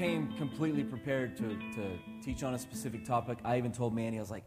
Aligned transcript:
Came 0.00 0.32
completely 0.38 0.82
prepared 0.82 1.36
to, 1.36 1.48
to 1.74 1.98
teach 2.24 2.42
on 2.42 2.54
a 2.54 2.58
specific 2.58 3.04
topic. 3.04 3.36
I 3.44 3.58
even 3.58 3.70
told 3.70 3.94
Manny, 3.94 4.16
I 4.16 4.20
was 4.22 4.30
like, 4.30 4.44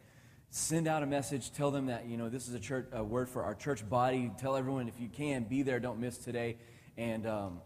send 0.50 0.88
out 0.88 1.04
a 1.04 1.06
message, 1.06 1.54
tell 1.54 1.70
them 1.70 1.86
that, 1.86 2.08
you 2.08 2.18
know, 2.18 2.28
this 2.28 2.48
is 2.48 2.56
a, 2.56 2.60
church, 2.60 2.88
a 2.92 3.04
word 3.04 3.30
for 3.30 3.44
our 3.44 3.54
church 3.54 3.88
body. 3.88 4.32
Tell 4.40 4.56
everyone 4.56 4.88
if 4.88 5.00
you 5.00 5.10
can, 5.10 5.44
be 5.44 5.62
there, 5.62 5.80
don't 5.80 6.00
miss 6.00 6.18
today. 6.18 6.58
And 6.98 7.28
um, 7.28 7.62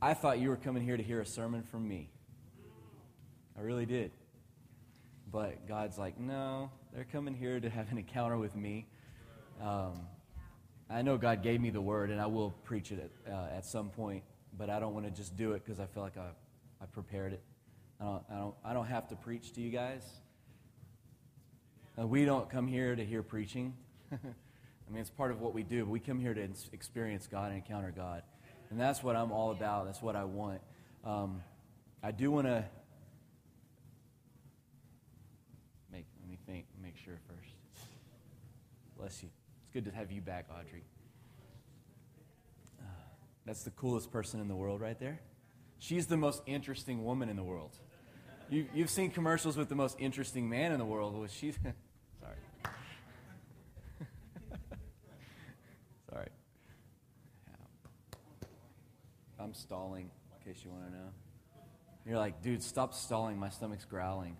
I 0.00 0.14
thought 0.14 0.38
you 0.38 0.48
were 0.48 0.56
coming 0.56 0.82
here 0.82 0.96
to 0.96 1.02
hear 1.02 1.20
a 1.20 1.26
sermon 1.26 1.62
from 1.62 1.86
me. 1.86 2.08
I 3.58 3.60
really 3.60 3.84
did. 3.84 4.12
But 5.30 5.68
God's 5.68 5.98
like, 5.98 6.18
no, 6.18 6.70
they're 6.94 7.04
coming 7.04 7.34
here 7.34 7.60
to 7.60 7.68
have 7.68 7.92
an 7.92 7.98
encounter 7.98 8.38
with 8.38 8.56
me. 8.56 8.86
Um, 9.60 10.00
I 10.88 11.02
know 11.02 11.18
God 11.18 11.42
gave 11.42 11.60
me 11.60 11.68
the 11.68 11.82
word, 11.82 12.08
and 12.08 12.18
I 12.18 12.26
will 12.26 12.52
preach 12.64 12.90
it 12.90 13.12
at, 13.26 13.30
uh, 13.30 13.48
at 13.54 13.66
some 13.66 13.90
point, 13.90 14.22
but 14.56 14.70
I 14.70 14.80
don't 14.80 14.94
want 14.94 15.04
to 15.04 15.12
just 15.12 15.36
do 15.36 15.52
it 15.52 15.62
because 15.62 15.78
I 15.78 15.84
feel 15.84 16.02
like 16.04 16.16
I, 16.16 16.30
I 16.82 16.86
prepared 16.86 17.32
it. 17.32 17.42
I 18.00 18.04
don't, 18.04 18.22
I, 18.28 18.34
don't, 18.34 18.54
I 18.64 18.72
don't 18.72 18.86
have 18.86 19.08
to 19.08 19.16
preach 19.16 19.52
to 19.52 19.60
you 19.60 19.70
guys. 19.70 20.02
Uh, 21.96 22.06
we 22.06 22.24
don't 22.24 22.50
come 22.50 22.66
here 22.66 22.96
to 22.96 23.04
hear 23.04 23.22
preaching. 23.22 23.74
I 24.12 24.16
mean, 24.90 25.00
it's 25.00 25.10
part 25.10 25.30
of 25.30 25.40
what 25.40 25.54
we 25.54 25.62
do. 25.62 25.84
But 25.84 25.90
we 25.90 26.00
come 26.00 26.18
here 26.18 26.34
to 26.34 26.48
experience 26.72 27.28
God 27.30 27.52
and 27.52 27.56
encounter 27.56 27.92
God. 27.94 28.22
And 28.70 28.80
that's 28.80 29.02
what 29.02 29.14
I'm 29.14 29.30
all 29.30 29.52
about. 29.52 29.84
That's 29.84 30.02
what 30.02 30.16
I 30.16 30.24
want. 30.24 30.60
Um, 31.04 31.42
I 32.02 32.10
do 32.10 32.32
want 32.32 32.46
to 32.48 32.64
make, 35.92 36.06
let 36.20 36.28
me 36.28 36.38
think, 36.46 36.66
make 36.82 36.96
sure 36.96 37.18
first. 37.28 37.54
Bless 38.98 39.22
you 39.22 39.28
It's 39.62 39.70
good 39.72 39.84
to 39.84 39.90
have 39.92 40.10
you 40.10 40.20
back, 40.20 40.46
Audrey. 40.50 40.84
Uh, 42.80 42.84
that's 43.46 43.62
the 43.62 43.70
coolest 43.70 44.10
person 44.10 44.40
in 44.40 44.48
the 44.48 44.56
world 44.56 44.80
right 44.80 44.98
there. 44.98 45.20
She's 45.82 46.06
the 46.06 46.16
most 46.16 46.42
interesting 46.46 47.02
woman 47.02 47.28
in 47.28 47.34
the 47.34 47.42
world. 47.42 47.76
You, 48.48 48.66
you've 48.72 48.88
seen 48.88 49.10
commercials 49.10 49.56
with 49.56 49.68
the 49.68 49.74
most 49.74 49.96
interesting 49.98 50.48
man 50.48 50.70
in 50.70 50.78
the 50.78 50.84
world. 50.84 51.18
Was 51.18 51.32
she? 51.32 51.50
Sorry. 52.20 52.36
Sorry. 56.08 56.28
I'm 59.40 59.52
stalling, 59.54 60.08
in 60.46 60.52
case 60.52 60.62
you 60.64 60.70
want 60.70 60.84
to 60.84 60.92
know. 60.92 61.08
You're 62.06 62.18
like, 62.18 62.40
dude, 62.42 62.62
stop 62.62 62.94
stalling. 62.94 63.36
My 63.36 63.48
stomach's 63.48 63.84
growling. 63.84 64.36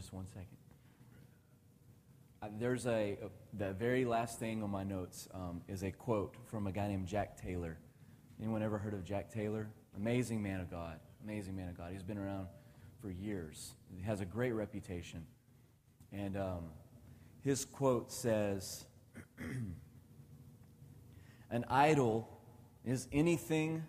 Just 0.00 0.14
one 0.14 0.26
second. 0.26 0.56
Uh, 2.42 2.48
there's 2.58 2.86
a, 2.86 3.18
the 3.52 3.74
very 3.74 4.06
last 4.06 4.38
thing 4.38 4.62
on 4.62 4.70
my 4.70 4.82
notes 4.82 5.28
um, 5.34 5.60
is 5.68 5.82
a 5.82 5.90
quote 5.90 6.36
from 6.46 6.66
a 6.66 6.72
guy 6.72 6.88
named 6.88 7.06
Jack 7.06 7.36
Taylor. 7.40 7.76
Anyone 8.40 8.62
ever 8.62 8.78
heard 8.78 8.94
of 8.94 9.04
Jack 9.04 9.30
Taylor? 9.30 9.68
Amazing 9.96 10.42
man 10.42 10.58
of 10.60 10.70
God. 10.70 10.98
Amazing 11.22 11.54
man 11.54 11.68
of 11.68 11.76
God. 11.76 11.92
He's 11.92 12.02
been 12.02 12.16
around 12.16 12.46
for 13.02 13.10
years. 13.10 13.74
He 13.94 14.02
has 14.02 14.22
a 14.22 14.24
great 14.24 14.52
reputation. 14.52 15.26
And 16.12 16.36
um, 16.38 16.64
his 17.42 17.66
quote 17.66 18.10
says 18.10 18.86
An 21.50 21.66
idol 21.68 22.40
is 22.86 23.06
anything 23.12 23.84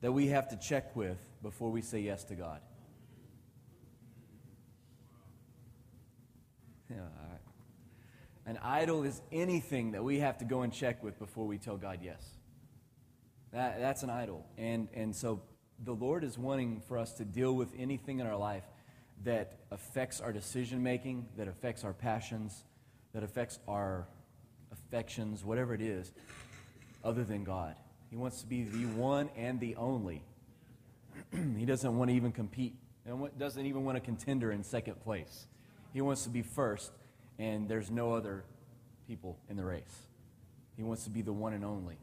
that 0.00 0.12
we 0.12 0.28
have 0.28 0.48
to 0.48 0.56
check 0.56 0.94
with 0.94 1.18
before 1.42 1.70
we 1.70 1.82
say 1.82 2.00
yes 2.00 2.24
to 2.24 2.34
God. 2.34 2.60
Yeah, 6.88 6.98
An 8.46 8.58
idol 8.62 9.02
is 9.02 9.20
anything 9.32 9.90
that 9.92 10.04
we 10.04 10.20
have 10.20 10.38
to 10.38 10.44
go 10.44 10.62
and 10.62 10.72
check 10.72 11.02
with 11.02 11.18
before 11.18 11.46
we 11.46 11.58
tell 11.58 11.76
God 11.76 11.98
yes. 12.00 12.22
That, 13.52 13.80
that's 13.80 14.04
an 14.04 14.10
idol. 14.10 14.46
And, 14.56 14.88
and 14.94 15.14
so 15.14 15.42
the 15.84 15.94
Lord 15.94 16.22
is 16.22 16.38
wanting 16.38 16.80
for 16.86 16.96
us 16.96 17.12
to 17.14 17.24
deal 17.24 17.54
with 17.54 17.72
anything 17.76 18.20
in 18.20 18.26
our 18.26 18.36
life 18.36 18.64
that 19.24 19.58
affects 19.70 20.20
our 20.20 20.32
decision 20.32 20.82
making, 20.82 21.26
that 21.36 21.48
affects 21.48 21.82
our 21.84 21.92
passions, 21.92 22.64
that 23.14 23.22
affects 23.22 23.58
our 23.66 24.06
affections, 24.72 25.44
whatever 25.44 25.74
it 25.74 25.80
is, 25.80 26.12
other 27.02 27.24
than 27.24 27.44
God. 27.44 27.76
He 28.16 28.22
wants 28.22 28.40
to 28.40 28.46
be 28.46 28.62
the 28.64 28.86
one 28.86 29.28
and 29.36 29.60
the 29.60 29.76
only. 29.76 30.22
he 31.58 31.66
doesn't 31.66 31.98
want 31.98 32.08
to 32.08 32.16
even 32.16 32.32
compete, 32.32 32.74
doesn't 33.38 33.66
even 33.66 33.84
want 33.84 33.98
a 33.98 34.00
contender 34.00 34.52
in 34.52 34.64
second 34.64 34.98
place. 35.02 35.48
He 35.92 36.00
wants 36.00 36.22
to 36.22 36.30
be 36.30 36.40
first, 36.40 36.92
and 37.38 37.68
there's 37.68 37.90
no 37.90 38.14
other 38.14 38.44
people 39.06 39.38
in 39.50 39.58
the 39.58 39.64
race. 39.66 40.06
He 40.78 40.82
wants 40.82 41.04
to 41.04 41.10
be 41.10 41.20
the 41.20 41.32
one 41.34 41.52
and 41.52 41.62
only. 41.62 41.98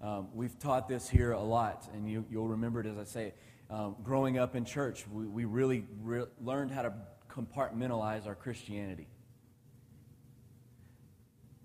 Um, 0.00 0.28
we've 0.32 0.58
taught 0.58 0.88
this 0.88 1.06
here 1.06 1.32
a 1.32 1.42
lot, 1.42 1.86
and 1.92 2.10
you, 2.10 2.24
will 2.32 2.48
remember 2.48 2.80
it 2.80 2.86
as 2.86 2.96
I 2.96 3.04
say 3.04 3.26
it. 3.26 3.36
Um, 3.68 3.96
growing 4.02 4.38
up 4.38 4.56
in 4.56 4.64
church, 4.64 5.04
we, 5.12 5.26
we 5.26 5.44
really 5.44 5.84
re- 6.00 6.24
learned 6.42 6.70
how 6.70 6.80
to 6.80 6.94
compartmentalize 7.30 8.26
our 8.26 8.34
Christianity. 8.34 9.06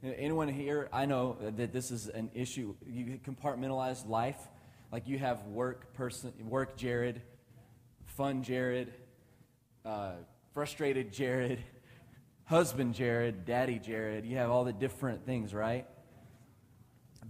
Anyone 0.05 0.49
here, 0.49 0.87
I 0.93 1.07
know 1.07 1.35
that 1.57 1.73
this 1.73 1.89
is 1.89 2.09
an 2.09 2.29
issue. 2.35 2.75
You 2.85 3.19
compartmentalize 3.25 4.07
life. 4.07 4.37
Like 4.91 5.07
you 5.07 5.17
have 5.17 5.43
work 5.47 5.93
person, 5.95 6.31
work 6.47 6.77
Jared, 6.77 7.23
fun 8.05 8.43
Jared, 8.43 8.93
uh, 9.83 10.11
frustrated 10.53 11.11
Jared, 11.11 11.63
husband 12.45 12.93
Jared, 12.93 13.45
daddy 13.45 13.79
Jared. 13.79 14.25
You 14.25 14.37
have 14.37 14.51
all 14.51 14.63
the 14.63 14.73
different 14.73 15.25
things, 15.25 15.55
right? 15.55 15.87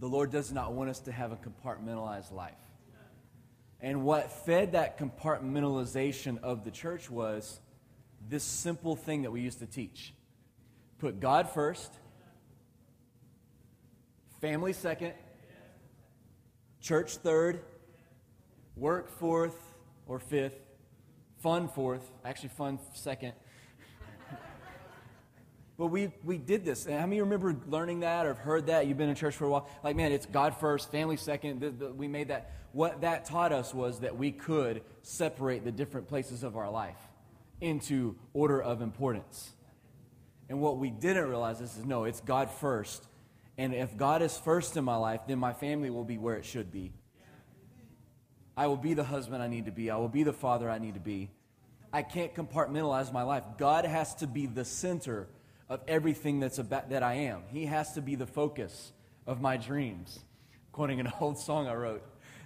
The 0.01 0.07
Lord 0.07 0.29
does 0.29 0.51
not 0.51 0.73
want 0.73 0.89
us 0.89 0.99
to 1.01 1.13
have 1.13 1.31
a 1.31 1.37
compartmentalized 1.37 2.33
life. 2.33 2.53
And 3.79 4.03
what 4.03 4.31
fed 4.31 4.73
that 4.73 4.99
compartmentalization 4.99 6.43
of 6.43 6.65
the 6.65 6.71
church 6.71 7.09
was 7.09 7.61
this 8.27 8.43
simple 8.43 8.97
thing 8.97 9.21
that 9.21 9.31
we 9.31 9.39
used 9.39 9.59
to 9.59 9.65
teach 9.65 10.13
put 10.97 11.19
God 11.19 11.49
first, 11.49 11.93
family 14.45 14.73
second, 14.73 15.11
church 16.79 17.17
third, 17.17 17.61
work 18.75 19.09
fourth 19.09 19.57
or 20.05 20.19
fifth, 20.19 20.53
fun 21.39 21.67
fourth, 21.67 22.11
actually 22.23 22.49
fun 22.49 22.77
second. 22.93 23.33
but 25.79 25.87
we, 25.87 26.11
we 26.23 26.37
did 26.37 26.63
this. 26.63 26.85
And 26.85 26.93
how 26.99 27.07
many 27.07 27.21
remember 27.21 27.55
learning 27.67 28.01
that 28.01 28.27
or 28.27 28.35
have 28.35 28.37
heard 28.37 28.67
that? 28.67 28.85
You've 28.85 28.99
been 28.99 29.09
in 29.09 29.15
church 29.15 29.35
for 29.35 29.45
a 29.45 29.49
while. 29.49 29.67
Like, 29.83 29.95
man, 29.95 30.11
it's 30.11 30.27
God 30.27 30.55
first, 30.59 30.91
family 30.91 31.17
second. 31.17 31.61
The, 31.61 31.71
the, 31.71 31.91
we 31.91 32.07
made 32.07 32.27
that. 32.27 32.51
What 32.71 33.01
that 33.01 33.25
taught 33.25 33.51
us 33.51 33.73
was 33.73 34.01
that 34.01 34.15
we 34.15 34.31
could 34.31 34.83
separate 35.01 35.63
the 35.63 35.71
different 35.71 36.07
places 36.07 36.43
of 36.43 36.55
our 36.55 36.69
life 36.69 36.99
into 37.61 38.15
order 38.31 38.61
of 38.61 38.83
importance. 38.83 39.53
And 40.49 40.61
what 40.61 40.77
we 40.77 40.91
didn't 40.91 41.29
realize 41.29 41.61
is, 41.61 41.77
is 41.77 41.83
no, 41.83 42.03
it's 42.03 42.21
God 42.21 42.51
first. 42.51 43.07
And 43.57 43.73
if 43.73 43.95
God 43.95 44.21
is 44.21 44.37
first 44.37 44.75
in 44.75 44.83
my 44.83 44.97
life, 44.97 45.21
then 45.27 45.39
my 45.39 45.53
family 45.53 45.89
will 45.89 46.03
be 46.03 46.17
where 46.17 46.35
it 46.35 46.45
should 46.45 46.71
be. 46.71 46.91
I 48.57 48.67
will 48.67 48.77
be 48.77 48.93
the 48.93 49.03
husband 49.03 49.41
I 49.43 49.47
need 49.47 49.65
to 49.65 49.71
be. 49.71 49.89
I 49.89 49.97
will 49.97 50.09
be 50.09 50.23
the 50.23 50.33
father 50.33 50.69
I 50.69 50.77
need 50.77 50.93
to 50.93 50.99
be. 50.99 51.29
I 51.91 52.01
can't 52.01 52.33
compartmentalize 52.33 53.11
my 53.11 53.23
life. 53.23 53.43
God 53.57 53.85
has 53.85 54.15
to 54.15 54.27
be 54.27 54.45
the 54.45 54.65
center 54.65 55.27
of 55.69 55.81
everything 55.87 56.39
that's 56.39 56.59
about, 56.59 56.89
that 56.89 57.03
I 57.03 57.13
am. 57.13 57.43
He 57.47 57.65
has 57.65 57.93
to 57.93 58.01
be 58.01 58.15
the 58.15 58.27
focus 58.27 58.91
of 59.25 59.41
my 59.41 59.57
dreams. 59.57 60.19
Quoting 60.71 60.99
an 60.99 61.11
old 61.21 61.37
song 61.37 61.67
I 61.67 61.75
wrote. 61.75 62.03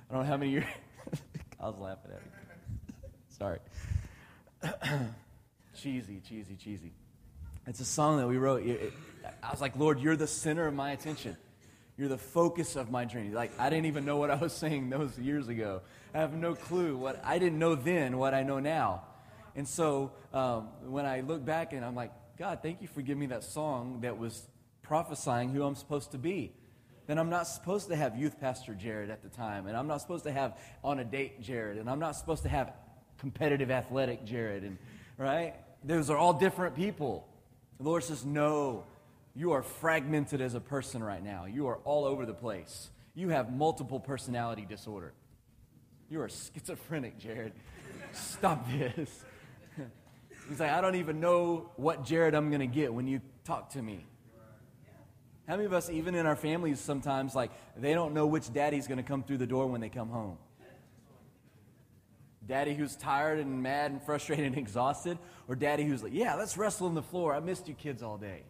I 0.10 0.14
don't 0.14 0.24
know 0.24 0.30
how 0.30 0.38
many 0.38 0.52
years. 0.52 0.66
I 1.60 1.68
was 1.68 1.78
laughing 1.78 2.12
at 2.12 2.22
it. 2.22 3.12
Sorry. 3.30 3.60
cheesy, 5.76 6.22
cheesy, 6.28 6.56
cheesy. 6.56 6.94
It's 7.69 7.80
a 7.80 7.86
song 7.86 8.18
that 8.18 8.27
we 8.27 8.38
wrote. 8.38 8.63
I 9.44 9.51
was 9.51 9.62
like, 9.62 9.77
Lord, 9.77 10.00
you're 10.00 10.16
the 10.16 10.25
center 10.25 10.66
of 10.66 10.74
my 10.74 10.89
attention. 10.89 11.38
You're 11.98 12.10
the 12.10 12.18
focus 12.18 12.75
of 12.75 12.89
my 12.89 13.06
dreams. 13.06 13.36
Like, 13.36 13.51
I 13.60 13.69
didn't 13.69 13.86
even 13.86 14.06
know 14.06 14.18
what 14.18 14.31
I 14.31 14.36
was 14.38 14.54
saying 14.54 14.89
those 14.89 15.16
years 15.19 15.48
ago. 15.50 15.81
I 16.12 16.18
have 16.18 16.33
no 16.33 16.56
clue 16.56 16.98
what 16.98 17.24
I 17.24 17.38
didn't 17.38 17.60
know 17.60 17.75
then 17.75 18.18
what 18.18 18.33
I 18.33 18.42
know 18.42 18.60
now. 18.60 19.04
And 19.56 19.68
so 19.68 20.13
um, 20.33 20.69
when 20.88 21.06
I 21.06 21.19
look 21.21 21.45
back 21.45 21.71
and 21.74 21.86
I'm 21.86 21.94
like, 21.94 22.12
God, 22.39 22.63
thank 22.63 22.81
you 22.81 22.88
for 22.88 23.04
giving 23.04 23.19
me 23.19 23.25
that 23.27 23.44
song 23.44 24.00
that 24.01 24.18
was 24.18 24.48
prophesying 24.81 25.50
who 25.50 25.62
I'm 25.63 25.75
supposed 25.75 26.13
to 26.13 26.18
be. 26.18 26.51
Then 27.06 27.19
I'm 27.19 27.30
not 27.30 27.44
supposed 27.44 27.89
to 27.89 27.95
have 27.95 28.18
youth 28.18 28.39
pastor 28.39 28.74
Jared 28.74 29.12
at 29.12 29.22
the 29.22 29.30
time, 29.30 29.68
and 29.68 29.77
I'm 29.77 29.86
not 29.86 30.01
supposed 30.01 30.24
to 30.24 30.31
have 30.31 30.57
on 30.83 30.98
a 30.98 31.04
date 31.04 31.39
Jared, 31.39 31.77
and 31.77 31.88
I'm 31.88 32.00
not 32.00 32.15
supposed 32.15 32.42
to 32.44 32.50
have 32.50 32.74
competitive 33.19 33.69
athletic 33.69 34.25
Jared, 34.25 34.63
and 34.63 34.80
right? 35.19 35.54
Those 35.83 36.10
are 36.10 36.18
all 36.18 36.33
different 36.33 36.75
people. 36.75 37.29
The 37.80 37.86
Lord 37.86 38.04
says, 38.04 38.26
No, 38.26 38.84
You 39.36 39.54
are 39.54 39.64
fragmented 39.64 40.42
as 40.42 40.54
a 40.54 40.60
person 40.60 41.02
right 41.04 41.24
now. 41.24 41.46
You 41.46 41.68
are 41.68 41.78
all 41.86 42.06
over 42.06 42.26
the 42.26 42.34
place. 42.34 42.90
You 43.16 43.30
have 43.30 43.54
multiple 43.54 44.00
personality 44.00 44.66
disorder. 44.68 45.14
You 46.10 46.22
are 46.22 46.30
schizophrenic, 46.30 47.18
Jared. 47.20 47.54
Stop 48.12 48.68
this. 48.72 49.24
He's 50.50 50.60
like, 50.60 50.72
I 50.72 50.81
don't 50.81 50.96
even 50.96 51.20
know 51.20 51.70
what 51.76 52.04
Jared 52.04 52.34
I'm 52.34 52.50
going 52.50 52.62
to 52.62 52.68
get 52.68 52.94
when 52.94 53.08
you 53.08 53.22
talk 53.44 53.70
to 53.72 53.82
me. 53.82 54.06
How 55.48 55.56
many 55.56 55.66
of 55.66 55.74
us, 55.74 55.90
even 55.90 56.16
in 56.16 56.25
our 56.25 56.36
families, 56.36 56.80
sometimes, 56.80 57.34
like, 57.36 57.52
they 57.78 57.94
don't 57.94 58.14
know 58.14 58.28
which 58.28 58.52
daddy's 58.52 58.88
going 58.88 58.98
to 58.98 59.04
come 59.04 59.24
through 59.24 59.38
the 59.38 59.48
door 59.48 59.68
when 59.68 59.82
they 59.82 59.90
come 59.90 60.10
home? 60.10 60.38
Daddy 62.50 62.74
who's 62.74 62.96
tired 62.96 63.38
and 63.38 63.62
mad 63.62 63.92
and 63.92 64.01
frustrated 64.01 64.44
and 64.44 64.57
exhausted, 64.57 65.19
or 65.48 65.56
daddy 65.56 65.86
who's 65.86 66.01
like, 66.01 66.13
yeah, 66.16 66.34
let's 66.34 66.57
wrestle 66.57 66.88
on 66.88 66.96
the 66.96 67.04
floor. 67.04 67.36
I 67.36 67.40
missed 67.40 67.68
you 67.68 67.75
kids 67.75 68.01
all 68.01 68.18
day. 68.18 68.42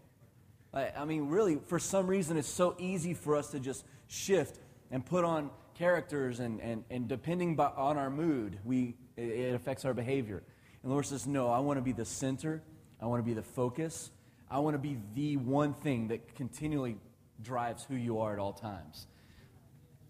I 0.74 1.04
mean, 1.04 1.28
really, 1.28 1.60
for 1.68 1.80
some 1.80 2.08
reason, 2.08 2.38
it's 2.38 2.48
so 2.48 2.76
easy 2.80 3.14
for 3.14 3.36
us 3.36 3.52
to 3.52 3.60
just 3.60 3.84
shift 4.08 4.58
and 4.90 5.06
put 5.06 5.26
on 5.26 5.50
characters, 5.76 6.40
and, 6.40 6.62
and, 6.62 6.86
and 6.90 7.10
depending 7.10 7.58
by, 7.58 7.68
on 7.76 7.98
our 7.98 8.10
mood, 8.10 8.60
we, 8.64 8.96
it 9.18 9.54
affects 9.54 9.84
our 9.84 9.94
behavior. 9.94 10.44
And 10.82 10.90
the 10.90 10.94
Lord 10.94 11.06
says, 11.06 11.28
No, 11.28 11.50
I 11.50 11.60
want 11.60 11.78
to 11.78 11.82
be 11.82 11.92
the 11.92 12.06
center, 12.06 12.64
I 13.02 13.06
want 13.08 13.22
to 13.22 13.26
be 13.26 13.34
the 13.34 13.44
focus, 13.44 14.12
I 14.50 14.60
want 14.60 14.76
to 14.76 14.80
be 14.80 14.98
the 15.14 15.38
one 15.38 15.74
thing 15.74 16.08
that 16.08 16.36
continually 16.36 16.98
drives 17.42 17.84
who 17.84 17.96
you 17.96 18.20
are 18.20 18.32
at 18.32 18.40
all 18.40 18.54
times. 18.54 19.08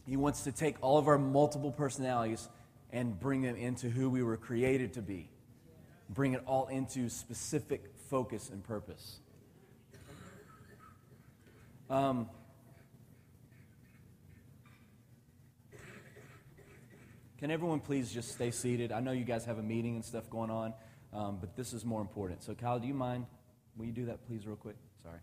He 0.05 0.17
wants 0.17 0.43
to 0.43 0.51
take 0.51 0.75
all 0.81 0.97
of 0.97 1.07
our 1.07 1.17
multiple 1.17 1.71
personalities 1.71 2.49
and 2.91 3.19
bring 3.19 3.41
them 3.41 3.55
into 3.55 3.89
who 3.89 4.09
we 4.09 4.23
were 4.23 4.37
created 4.37 4.93
to 4.93 5.01
be. 5.01 5.29
Bring 6.09 6.33
it 6.33 6.41
all 6.45 6.67
into 6.67 7.09
specific 7.09 7.83
focus 8.09 8.49
and 8.49 8.63
purpose. 8.63 9.19
Um, 11.89 12.29
can 17.39 17.51
everyone 17.51 17.79
please 17.79 18.11
just 18.11 18.31
stay 18.31 18.51
seated? 18.51 18.91
I 18.91 18.99
know 18.99 19.11
you 19.11 19.23
guys 19.23 19.45
have 19.45 19.57
a 19.57 19.63
meeting 19.63 19.95
and 19.95 20.05
stuff 20.05 20.29
going 20.29 20.51
on, 20.51 20.73
um, 21.13 21.37
but 21.39 21.55
this 21.55 21.73
is 21.73 21.85
more 21.85 22.01
important. 22.01 22.43
So, 22.43 22.53
Kyle, 22.53 22.79
do 22.79 22.87
you 22.87 22.93
mind? 22.93 23.25
Will 23.75 23.85
you 23.85 23.91
do 23.91 24.05
that, 24.05 24.25
please, 24.27 24.45
real 24.45 24.55
quick? 24.55 24.75
Sorry. 25.01 25.19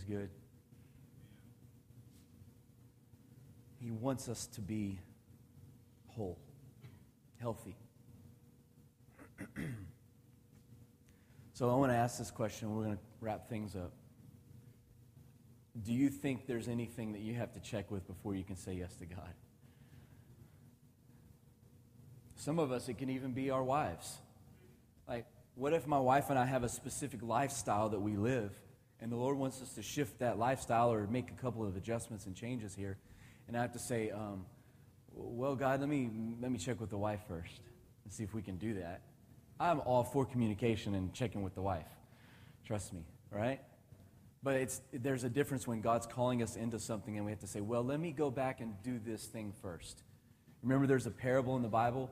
Is 0.00 0.04
good. 0.04 0.30
He 3.80 3.90
wants 3.90 4.28
us 4.28 4.46
to 4.48 4.60
be 4.60 5.00
whole, 6.08 6.38
healthy. 7.40 7.76
so 11.54 11.70
I 11.70 11.74
want 11.74 11.92
to 11.92 11.96
ask 11.96 12.18
this 12.18 12.30
question. 12.30 12.74
We're 12.74 12.84
going 12.84 12.96
to 12.96 13.02
wrap 13.20 13.48
things 13.48 13.74
up. 13.74 13.92
Do 15.82 15.92
you 15.92 16.10
think 16.10 16.46
there's 16.46 16.68
anything 16.68 17.12
that 17.12 17.20
you 17.20 17.34
have 17.34 17.52
to 17.54 17.60
check 17.60 17.90
with 17.90 18.06
before 18.06 18.34
you 18.34 18.44
can 18.44 18.56
say 18.56 18.74
yes 18.74 18.94
to 18.96 19.06
God? 19.06 19.32
Some 22.36 22.58
of 22.58 22.72
us, 22.72 22.88
it 22.88 22.98
can 22.98 23.10
even 23.10 23.32
be 23.32 23.50
our 23.50 23.62
wives. 23.62 24.18
Like, 25.08 25.26
what 25.54 25.72
if 25.72 25.86
my 25.86 25.98
wife 25.98 26.30
and 26.30 26.38
I 26.38 26.46
have 26.46 26.64
a 26.64 26.68
specific 26.68 27.22
lifestyle 27.22 27.90
that 27.90 28.00
we 28.00 28.16
live? 28.16 28.52
And 29.00 29.10
the 29.10 29.16
Lord 29.16 29.36
wants 29.36 29.62
us 29.62 29.72
to 29.74 29.82
shift 29.82 30.18
that 30.18 30.38
lifestyle 30.38 30.92
or 30.92 31.06
make 31.06 31.30
a 31.30 31.40
couple 31.40 31.66
of 31.66 31.76
adjustments 31.76 32.26
and 32.26 32.34
changes 32.34 32.74
here. 32.74 32.98
And 33.48 33.56
I 33.56 33.62
have 33.62 33.72
to 33.72 33.78
say, 33.78 34.10
um, 34.10 34.44
well, 35.12 35.56
God, 35.56 35.80
let 35.80 35.88
me, 35.88 36.10
let 36.40 36.52
me 36.52 36.58
check 36.58 36.80
with 36.80 36.90
the 36.90 36.98
wife 36.98 37.20
first 37.26 37.60
and 38.04 38.12
see 38.12 38.22
if 38.22 38.34
we 38.34 38.42
can 38.42 38.56
do 38.56 38.74
that. 38.74 39.00
I'm 39.58 39.80
all 39.80 40.04
for 40.04 40.24
communication 40.24 40.94
and 40.94 41.12
checking 41.12 41.42
with 41.42 41.54
the 41.54 41.62
wife. 41.62 41.86
Trust 42.64 42.92
me, 42.92 43.04
right? 43.30 43.60
But 44.42 44.56
it's, 44.56 44.80
there's 44.92 45.24
a 45.24 45.28
difference 45.28 45.66
when 45.66 45.80
God's 45.80 46.06
calling 46.06 46.42
us 46.42 46.56
into 46.56 46.78
something 46.78 47.16
and 47.16 47.24
we 47.24 47.32
have 47.32 47.40
to 47.40 47.46
say, 47.46 47.60
well, 47.60 47.82
let 47.82 48.00
me 48.00 48.12
go 48.12 48.30
back 48.30 48.60
and 48.60 48.74
do 48.82 48.98
this 49.04 49.26
thing 49.26 49.52
first. 49.62 50.02
Remember, 50.62 50.86
there's 50.86 51.06
a 51.06 51.10
parable 51.10 51.56
in 51.56 51.62
the 51.62 51.68
Bible 51.68 52.10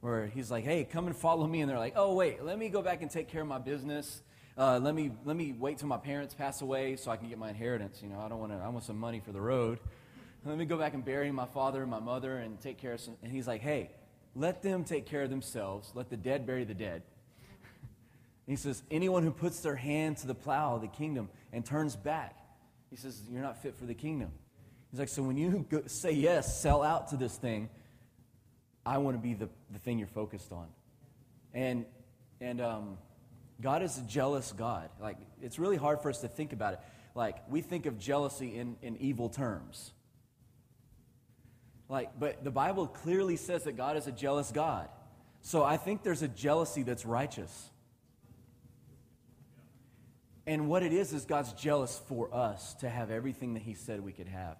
where 0.00 0.26
he's 0.26 0.50
like, 0.50 0.64
hey, 0.64 0.84
come 0.84 1.06
and 1.06 1.16
follow 1.16 1.46
me. 1.46 1.60
And 1.60 1.70
they're 1.70 1.78
like, 1.78 1.94
oh, 1.96 2.14
wait, 2.14 2.42
let 2.44 2.58
me 2.58 2.68
go 2.68 2.82
back 2.82 3.02
and 3.02 3.10
take 3.10 3.28
care 3.28 3.42
of 3.42 3.48
my 3.48 3.58
business 3.58 4.22
uh, 4.58 4.80
let 4.82 4.94
me 4.94 5.12
let 5.24 5.36
me 5.36 5.54
wait 5.56 5.78
till 5.78 5.86
my 5.86 5.96
parents 5.96 6.34
pass 6.34 6.62
away 6.62 6.96
so 6.96 7.12
I 7.12 7.16
can 7.16 7.28
get 7.28 7.38
my 7.38 7.48
inheritance. 7.48 8.00
You 8.02 8.08
know, 8.08 8.18
I 8.18 8.28
don't 8.28 8.40
want 8.40 8.52
to. 8.52 8.58
I 8.58 8.68
want 8.68 8.84
some 8.84 8.98
money 8.98 9.20
for 9.24 9.30
the 9.30 9.40
road. 9.40 9.78
Let 10.44 10.58
me 10.58 10.64
go 10.64 10.76
back 10.76 10.94
and 10.94 11.04
bury 11.04 11.30
my 11.30 11.46
father 11.46 11.82
and 11.82 11.90
my 11.90 12.00
mother 12.00 12.38
and 12.38 12.60
take 12.60 12.78
care 12.78 12.94
of 12.94 13.00
some. 13.00 13.16
And 13.22 13.30
he's 13.30 13.46
like, 13.46 13.60
hey, 13.60 13.90
let 14.34 14.62
them 14.62 14.84
take 14.84 15.06
care 15.06 15.22
of 15.22 15.30
themselves. 15.30 15.92
Let 15.94 16.10
the 16.10 16.16
dead 16.16 16.46
bury 16.46 16.64
the 16.64 16.74
dead. 16.74 17.02
he 18.46 18.56
says, 18.56 18.82
anyone 18.90 19.22
who 19.22 19.30
puts 19.30 19.60
their 19.60 19.76
hand 19.76 20.16
to 20.18 20.26
the 20.26 20.34
plow 20.34 20.74
of 20.74 20.80
the 20.80 20.88
kingdom 20.88 21.28
and 21.52 21.64
turns 21.64 21.96
back, 21.96 22.36
he 22.90 22.96
says, 22.96 23.20
you're 23.30 23.42
not 23.42 23.62
fit 23.62 23.76
for 23.76 23.84
the 23.84 23.94
kingdom. 23.94 24.30
He's 24.90 25.00
like, 25.00 25.08
so 25.08 25.22
when 25.22 25.36
you 25.36 25.66
go, 25.68 25.82
say 25.86 26.12
yes, 26.12 26.60
sell 26.60 26.82
out 26.82 27.08
to 27.08 27.16
this 27.16 27.36
thing, 27.36 27.68
I 28.86 28.98
want 28.98 29.16
to 29.16 29.22
be 29.22 29.34
the, 29.34 29.48
the 29.70 29.78
thing 29.78 29.98
you're 29.98 30.08
focused 30.08 30.50
on. 30.50 30.66
And, 31.52 31.84
and 32.40 32.60
um, 32.60 32.98
God 33.60 33.82
is 33.82 33.98
a 33.98 34.02
jealous 34.02 34.52
God. 34.52 34.88
Like, 35.00 35.16
it's 35.42 35.58
really 35.58 35.76
hard 35.76 36.00
for 36.00 36.10
us 36.10 36.20
to 36.20 36.28
think 36.28 36.52
about 36.52 36.74
it. 36.74 36.80
Like, 37.14 37.36
we 37.48 37.60
think 37.60 37.86
of 37.86 37.98
jealousy 37.98 38.56
in, 38.56 38.76
in 38.82 38.96
evil 38.98 39.28
terms. 39.28 39.92
Like, 41.88 42.18
but 42.18 42.44
the 42.44 42.50
Bible 42.50 42.86
clearly 42.86 43.36
says 43.36 43.64
that 43.64 43.76
God 43.76 43.96
is 43.96 44.06
a 44.06 44.12
jealous 44.12 44.52
God. 44.52 44.88
So 45.40 45.64
I 45.64 45.76
think 45.76 46.02
there's 46.02 46.22
a 46.22 46.28
jealousy 46.28 46.82
that's 46.82 47.06
righteous. 47.06 47.70
And 50.46 50.68
what 50.68 50.82
it 50.82 50.92
is, 50.92 51.12
is 51.12 51.24
God's 51.24 51.52
jealous 51.52 52.00
for 52.08 52.32
us 52.34 52.74
to 52.76 52.88
have 52.88 53.10
everything 53.10 53.54
that 53.54 53.62
He 53.62 53.74
said 53.74 54.00
we 54.00 54.12
could 54.12 54.28
have. 54.28 54.56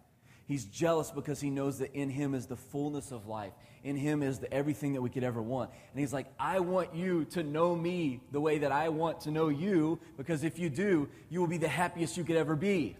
He's 0.48 0.64
jealous 0.64 1.10
because 1.10 1.42
he 1.42 1.50
knows 1.50 1.78
that 1.78 1.92
in 1.92 2.08
him 2.08 2.34
is 2.34 2.46
the 2.46 2.56
fullness 2.56 3.12
of 3.12 3.26
life. 3.26 3.52
In 3.84 3.96
him 3.96 4.22
is 4.22 4.38
the 4.38 4.50
everything 4.52 4.94
that 4.94 5.02
we 5.02 5.10
could 5.10 5.22
ever 5.22 5.42
want. 5.42 5.70
And 5.92 6.00
he's 6.00 6.12
like, 6.12 6.26
I 6.40 6.60
want 6.60 6.94
you 6.94 7.26
to 7.26 7.42
know 7.42 7.76
me 7.76 8.22
the 8.32 8.40
way 8.40 8.58
that 8.58 8.72
I 8.72 8.88
want 8.88 9.20
to 9.22 9.30
know 9.30 9.50
you, 9.50 10.00
because 10.16 10.44
if 10.44 10.58
you 10.58 10.70
do, 10.70 11.10
you 11.28 11.40
will 11.40 11.48
be 11.48 11.58
the 11.58 11.68
happiest 11.68 12.16
you 12.16 12.24
could 12.24 12.36
ever 12.36 12.56
be. 12.56 12.96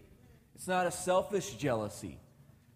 It's 0.55 0.69
not 0.69 0.87
a 0.87 0.91
selfish 0.91 1.55
jealousy. 1.55 2.19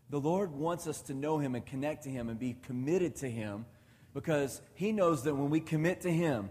The 0.08 0.18
Lord 0.18 0.52
wants 0.52 0.86
us 0.86 1.02
to 1.02 1.14
know 1.14 1.38
him 1.38 1.54
and 1.54 1.66
connect 1.66 2.04
to 2.04 2.10
him 2.10 2.30
and 2.30 2.38
be 2.38 2.56
committed 2.62 3.16
to 3.16 3.30
him 3.30 3.66
because 4.14 4.62
he 4.72 4.90
knows 4.90 5.24
that 5.24 5.34
when 5.34 5.50
we 5.50 5.60
commit 5.60 6.00
to 6.02 6.10
him, 6.10 6.48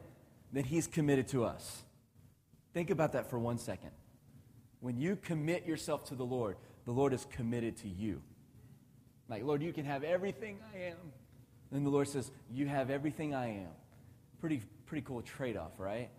then 0.54 0.64
he's 0.64 0.86
committed 0.86 1.28
to 1.30 1.44
us. 1.46 1.82
Think 2.74 2.92
about 2.92 3.14
that 3.14 3.32
for 3.32 3.40
one 3.40 3.58
second. 3.58 3.92
When 4.80 4.98
you 4.98 5.16
commit 5.16 5.66
yourself 5.66 6.06
to 6.06 6.16
the 6.16 6.26
Lord, 6.26 6.58
the 6.92 6.98
Lord 6.98 7.14
is 7.14 7.26
committed 7.32 7.78
to 7.78 7.88
you. 7.88 8.22
Like, 9.30 9.46
Lord, 9.46 9.64
you 9.64 9.72
can 9.72 9.86
have 9.86 10.04
everything 10.04 10.58
I 10.76 10.80
am. 10.88 10.98
And 11.72 11.86
the 11.86 11.90
Lord 11.90 12.10
says, 12.10 12.30
You 12.54 12.68
have 12.68 12.90
everything 12.90 13.34
I 13.34 13.60
am. 13.60 13.70
Pretty, 14.42 14.62
pretty 14.88 15.06
cool 15.08 15.22
trade 15.22 15.56
off, 15.56 15.72
right? 15.78 16.10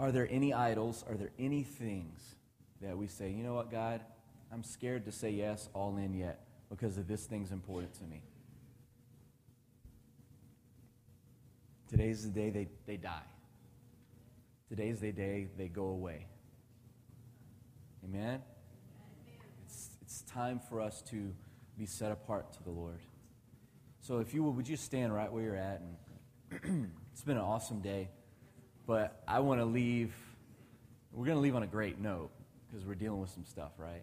Are 0.00 0.10
there 0.10 0.26
any 0.30 0.54
idols? 0.54 1.04
Are 1.06 1.16
there 1.16 1.32
any 1.38 1.62
things 1.62 2.36
that 2.80 2.96
we 2.96 3.08
say, 3.08 3.30
you 3.30 3.44
know 3.44 3.52
what, 3.52 3.70
God, 3.70 4.00
I'm 4.50 4.64
scared 4.64 5.04
to 5.04 5.12
say 5.12 5.28
yes 5.28 5.68
all 5.74 5.98
in 5.98 6.14
yet 6.14 6.46
because 6.70 6.96
of 6.96 7.08
this 7.08 7.26
thing's 7.26 7.52
important 7.52 7.92
to 7.96 8.04
me? 8.04 8.22
Today's 11.90 12.22
the 12.22 12.30
day 12.30 12.48
they, 12.48 12.68
they 12.86 12.96
die. 12.96 13.20
Today's 14.68 14.98
the 14.98 15.12
day 15.12 15.46
they 15.56 15.68
go 15.68 15.84
away. 15.84 16.26
Amen? 18.04 18.42
It's, 19.64 19.90
it's 20.02 20.22
time 20.22 20.60
for 20.68 20.80
us 20.80 21.02
to 21.10 21.32
be 21.78 21.86
set 21.86 22.10
apart 22.10 22.52
to 22.54 22.62
the 22.64 22.70
Lord. 22.70 22.98
So 24.00 24.18
if 24.18 24.34
you 24.34 24.42
would, 24.42 24.56
would 24.56 24.68
you 24.68 24.76
stand 24.76 25.14
right 25.14 25.32
where 25.32 25.42
you're 25.42 25.56
at? 25.56 25.82
And 26.60 26.90
it's 27.12 27.22
been 27.22 27.36
an 27.36 27.44
awesome 27.44 27.80
day, 27.80 28.08
but 28.88 29.22
I 29.28 29.38
want 29.38 29.60
to 29.60 29.64
leave. 29.64 30.12
We're 31.12 31.26
going 31.26 31.36
to 31.36 31.42
leave 31.42 31.54
on 31.54 31.62
a 31.62 31.68
great 31.68 32.00
note 32.00 32.30
because 32.68 32.84
we're 32.84 32.94
dealing 32.96 33.20
with 33.20 33.30
some 33.30 33.44
stuff, 33.44 33.72
right? 33.78 34.02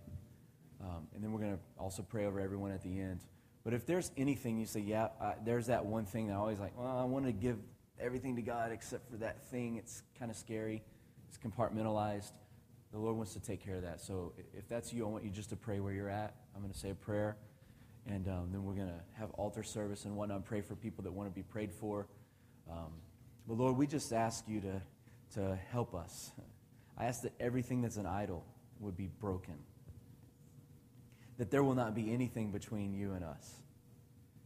Um, 0.82 1.08
and 1.14 1.22
then 1.22 1.34
we're 1.34 1.42
going 1.42 1.54
to 1.54 1.60
also 1.78 2.04
pray 2.04 2.26
over 2.26 2.40
everyone 2.40 2.72
at 2.72 2.84
the 2.84 3.02
end. 3.02 3.20
But 3.66 3.74
if 3.74 3.86
there's 3.86 4.12
anything 4.16 4.58
you 4.60 4.66
say, 4.66 4.80
yeah, 4.80 5.10
uh, 5.22 5.34
there's 5.44 5.68
that 5.68 5.86
one 5.86 6.06
thing 6.06 6.28
that 6.28 6.34
I 6.34 6.38
always 6.38 6.60
like, 6.60 6.78
well, 6.78 6.98
I 6.98 7.04
want 7.04 7.26
to 7.26 7.34
give 7.34 7.58
everything 8.04 8.36
to 8.36 8.42
God 8.42 8.72
except 8.72 9.10
for 9.10 9.18
that 9.18 9.42
thing. 9.50 9.78
It's 9.78 10.04
kind 10.20 10.30
of 10.30 10.38
scary, 10.38 10.84
it's 11.30 11.38
compartmentalized. 11.38 12.32
The 12.92 13.00
Lord 13.00 13.16
wants 13.16 13.34
to 13.34 13.40
take 13.40 13.66
care 13.66 13.76
of 13.76 13.82
that. 13.84 14.02
So 14.02 14.34
if 14.54 14.68
that's 14.68 14.94
you, 14.94 15.06
I 15.06 15.10
want 15.10 15.24
you 15.24 15.32
just 15.32 15.50
to 15.50 15.56
pray 15.56 15.80
where 15.80 15.94
you're 15.94 16.10
at. 16.10 16.36
I'm 16.56 16.62
going 16.62 16.72
to 16.72 16.78
say 16.78 16.92
a 16.92 16.96
prayer, 16.96 17.38
and 18.06 18.28
um, 18.28 18.50
then 18.52 18.64
we're 18.64 18.76
going 18.76 18.90
to 18.90 19.00
have 19.18 19.32
altar 19.32 19.64
service 19.64 20.06
and 20.06 20.16
whatnot. 20.16 20.46
Pray 20.46 20.62
for 20.62 20.76
people 20.76 21.04
that 21.06 21.12
want 21.12 21.28
to 21.28 21.34
be 21.34 21.42
prayed 21.42 21.72
for. 21.72 22.08
Um, 22.70 22.92
but 23.48 23.56
Lord, 23.56 23.78
we 23.78 23.88
just 23.88 24.14
ask 24.14 24.48
you 24.48 24.62
to, 24.62 24.82
to 25.36 25.58
help 25.72 25.96
us. 25.96 26.32
I 26.96 27.06
ask 27.06 27.24
that 27.24 27.34
everything 27.40 27.82
that's 27.82 27.98
an 27.98 28.06
idol 28.06 28.46
would 28.80 28.96
be 28.96 29.08
broken. 29.20 29.56
That 31.40 31.50
there 31.50 31.64
will 31.64 31.74
not 31.74 31.96
be 31.96 32.14
anything 32.14 32.52
between 32.52 32.94
you 32.94 33.14
and 33.14 33.24
us. 33.24 33.56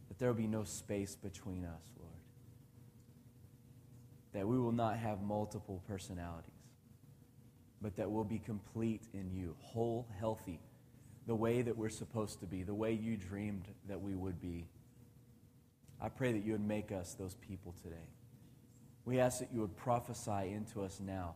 That 0.08 0.18
there 0.18 0.28
will 0.28 0.40
be 0.40 0.46
no 0.46 0.64
space 0.64 1.14
between 1.16 1.66
us. 1.66 1.97
That 4.32 4.46
we 4.46 4.58
will 4.58 4.72
not 4.72 4.98
have 4.98 5.22
multiple 5.22 5.82
personalities, 5.88 6.50
but 7.80 7.96
that 7.96 8.10
we'll 8.10 8.24
be 8.24 8.38
complete 8.38 9.02
in 9.14 9.30
you, 9.30 9.56
whole, 9.60 10.06
healthy, 10.18 10.60
the 11.26 11.34
way 11.34 11.62
that 11.62 11.76
we're 11.76 11.88
supposed 11.88 12.40
to 12.40 12.46
be, 12.46 12.62
the 12.62 12.74
way 12.74 12.92
you 12.92 13.16
dreamed 13.16 13.66
that 13.88 14.00
we 14.00 14.14
would 14.14 14.40
be. 14.40 14.66
I 16.00 16.08
pray 16.08 16.32
that 16.32 16.44
you 16.44 16.52
would 16.52 16.66
make 16.66 16.92
us 16.92 17.14
those 17.14 17.34
people 17.34 17.74
today. 17.82 18.08
We 19.04 19.20
ask 19.20 19.40
that 19.40 19.48
you 19.52 19.60
would 19.60 19.76
prophesy 19.76 20.52
into 20.52 20.82
us 20.82 21.00
now 21.00 21.34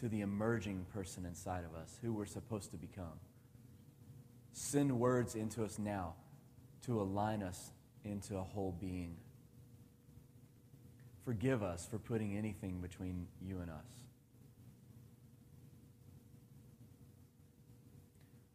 to 0.00 0.08
the 0.08 0.20
emerging 0.22 0.86
person 0.92 1.24
inside 1.24 1.64
of 1.64 1.74
us, 1.74 1.98
who 2.02 2.12
we're 2.12 2.26
supposed 2.26 2.70
to 2.70 2.76
become. 2.76 3.20
Send 4.52 4.98
words 4.98 5.34
into 5.34 5.64
us 5.64 5.78
now 5.78 6.14
to 6.86 7.00
align 7.00 7.42
us 7.42 7.72
into 8.04 8.36
a 8.36 8.42
whole 8.42 8.72
being. 8.80 9.16
Forgive 11.26 11.60
us 11.64 11.88
for 11.90 11.98
putting 11.98 12.36
anything 12.36 12.80
between 12.80 13.26
you 13.42 13.58
and 13.58 13.68
us. 13.68 14.04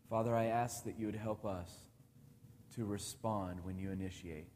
Father, 0.09 0.33
I 0.33 0.45
ask 0.45 0.85
that 0.85 0.97
you 0.97 1.05
would 1.05 1.17
help 1.17 1.45
us 1.45 1.69
to 2.75 2.85
respond 2.85 3.59
when 3.65 3.77
you 3.77 3.91
initiate 3.91 4.47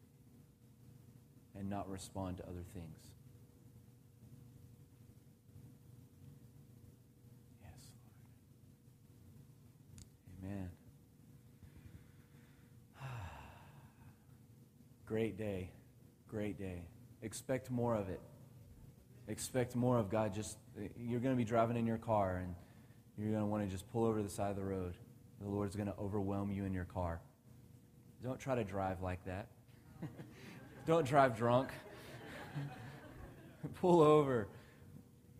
and 1.58 1.68
not 1.68 1.90
respond 1.90 2.38
to 2.38 2.44
other 2.44 2.64
things. 2.72 3.10
Yes, 7.62 7.90
Lord. 10.42 10.54
Amen. 10.54 10.70
Great 15.06 15.36
day. 15.36 15.68
Great 16.30 16.58
day. 16.58 16.86
Expect 17.22 17.70
more 17.70 17.94
of 17.94 18.08
it. 18.08 18.20
Expect 19.28 19.74
more 19.74 19.98
of 19.98 20.10
God. 20.10 20.34
Just 20.34 20.58
you're 20.98 21.20
going 21.20 21.34
to 21.34 21.36
be 21.36 21.44
driving 21.44 21.76
in 21.76 21.86
your 21.86 21.98
car 21.98 22.36
and 22.36 22.54
you're 23.18 23.30
going 23.30 23.42
to 23.42 23.46
want 23.46 23.64
to 23.64 23.68
just 23.68 23.90
pull 23.92 24.04
over 24.04 24.18
to 24.18 24.22
the 24.22 24.30
side 24.30 24.50
of 24.50 24.56
the 24.56 24.64
road. 24.64 24.94
The 25.40 25.48
Lord's 25.48 25.76
going 25.76 25.88
to 25.88 25.96
overwhelm 25.98 26.52
you 26.52 26.64
in 26.64 26.72
your 26.72 26.84
car. 26.84 27.20
Don't 28.22 28.38
try 28.38 28.54
to 28.54 28.64
drive 28.64 29.02
like 29.02 29.24
that. 29.24 29.48
Don't 30.86 31.06
drive 31.06 31.36
drunk. 31.36 31.70
Pull 33.80 34.00
over. 34.00 34.48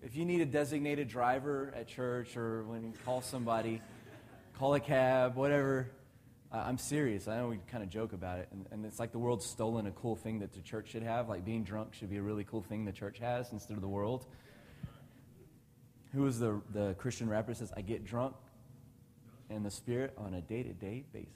If 0.03 0.17
you 0.17 0.25
need 0.25 0.41
a 0.41 0.47
designated 0.47 1.09
driver 1.09 1.73
at 1.75 1.89
church 1.89 2.37
or 2.37 2.65
when 2.65 2.83
you 2.85 2.93
call 3.05 3.23
somebody, 3.23 3.81
call 4.59 4.75
a 4.75 4.81
cab, 4.81 5.37
whatever. 5.37 5.89
I'm 6.53 6.79
serious. 6.79 7.29
I 7.29 7.39
know 7.39 7.49
we 7.49 7.59
kind 7.71 7.83
of 7.83 7.91
joke 7.91 8.13
about 8.13 8.39
it. 8.39 8.49
And, 8.53 8.67
and, 8.71 8.87
it's 8.87 8.99
like 8.99 9.13
the 9.13 9.19
world's 9.19 9.45
stolen 9.45 9.87
a 9.87 9.91
cool 9.91 10.17
thing 10.17 10.39
that 10.39 10.53
the 10.53 10.61
church 10.61 10.91
should 10.91 11.03
have. 11.03 11.29
Like 11.29 11.45
being 11.45 11.65
drunk 11.65 11.93
should 11.93 12.09
be 12.09 12.17
a 12.17 12.23
really 12.23 12.45
cool 12.45 12.63
thing 12.63 12.85
the 12.85 12.93
church 12.93 13.19
has 13.19 13.53
instead 13.53 13.75
of 13.75 13.83
the 13.83 13.89
world. 13.89 14.27
Who 16.15 16.27
is 16.27 16.39
the, 16.39 16.61
the 16.73 16.95
Christian 16.99 17.29
rapper 17.29 17.53
says, 17.53 17.73
I 17.77 17.81
get 17.83 18.05
drunk 18.05 18.37
in 19.51 19.65
the 19.65 19.71
spirit 19.71 20.15
on 20.17 20.35
a 20.35 20.41
day 20.41 20.63
to 20.63 20.73
day 20.73 21.05
basis? 21.13 21.31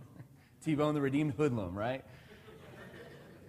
T 0.64 0.74
Bone, 0.74 0.94
the 0.94 1.02
redeemed 1.02 1.34
hoodlum, 1.34 1.76
right? 1.76 2.02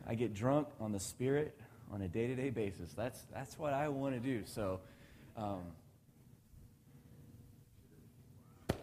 I 0.10 0.16
get 0.16 0.34
drunk 0.34 0.70
on 0.80 0.94
the 0.94 1.02
Spirit 1.02 1.54
on 1.92 2.02
a 2.02 2.08
day 2.08 2.28
to 2.28 2.36
day 2.36 2.50
basis. 2.50 2.94
That's, 2.94 3.22
that's 3.34 3.60
what 3.60 3.74
I 3.74 3.90
want 3.90 4.16
to 4.16 4.22
do. 4.22 4.44
So, 4.46 4.80
um, 5.36 5.64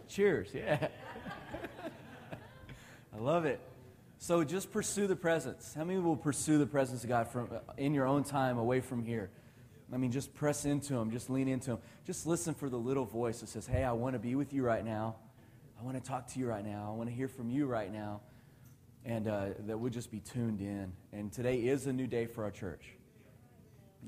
cheers. 0.07 0.49
Yeah. 0.53 0.87
I 3.15 3.21
love 3.21 3.45
it. 3.45 3.61
So 4.17 4.43
just 4.43 4.71
pursue 4.71 5.07
the 5.07 5.15
presence. 5.15 5.73
How 5.73 5.85
many 5.85 5.99
will 5.99 6.17
pursue 6.17 6.57
the 6.57 6.65
presence 6.65 7.03
of 7.03 7.09
God 7.09 7.27
from, 7.29 7.49
in 7.77 7.93
your 7.93 8.07
own 8.07 8.23
time 8.23 8.57
away 8.57 8.81
from 8.81 9.03
here? 9.03 9.29
I 9.93 9.97
mean, 9.97 10.11
just 10.11 10.33
press 10.33 10.65
into 10.65 10.95
Him, 10.95 11.11
just 11.11 11.29
lean 11.29 11.47
into 11.47 11.71
Him. 11.71 11.77
Just 12.05 12.25
listen 12.25 12.53
for 12.53 12.69
the 12.69 12.77
little 12.77 13.05
voice 13.05 13.39
that 13.39 13.49
says, 13.49 13.67
Hey, 13.67 13.83
I 13.83 13.93
want 13.93 14.13
to 14.13 14.19
be 14.19 14.35
with 14.35 14.51
you 14.51 14.63
right 14.63 14.83
now. 14.83 15.15
I 15.79 15.83
want 15.83 15.95
to 15.95 16.03
talk 16.03 16.27
to 16.33 16.39
you 16.39 16.47
right 16.47 16.65
now. 16.65 16.89
I 16.89 16.97
want 16.97 17.09
to 17.09 17.15
hear 17.15 17.27
from 17.27 17.49
you 17.49 17.67
right 17.67 17.91
now 17.91 18.21
and 19.05 19.27
uh, 19.27 19.45
that 19.59 19.77
we'll 19.77 19.91
just 19.91 20.11
be 20.11 20.19
tuned 20.19 20.59
in. 20.59 20.91
And 21.13 21.31
today 21.31 21.57
is 21.57 21.85
a 21.85 21.93
new 21.93 22.07
day 22.07 22.25
for 22.25 22.43
our 22.43 22.51
church. 22.51 22.85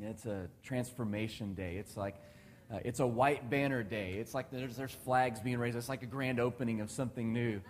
It's 0.02 0.26
a 0.26 0.50
transformation 0.64 1.54
day. 1.54 1.76
It's 1.78 1.96
like 1.96 2.16
uh, 2.72 2.80
it's 2.84 3.00
a 3.00 3.08
white 3.08 3.50
banner 3.50 3.84
day. 3.84 4.14
It's 4.14 4.34
like 4.34 4.52
there's, 4.52 4.76
there's 4.76 4.92
flags 4.92 5.40
being 5.40 5.58
raised. 5.58 5.78
It's 5.78 5.88
like 5.88 6.04
a 6.04 6.08
grand 6.08 6.40
opening 6.40 6.82
of 6.82 6.92
something 6.92 7.32
new. 7.32 7.62